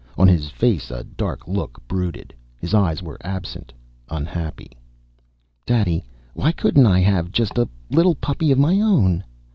[0.17, 2.33] On his face a dark look brooded.
[2.57, 3.71] His eyes were absent,
[4.09, 4.71] unhappy.
[5.63, 9.23] "Daddy, why couldn't I have just a little puppy of my own?"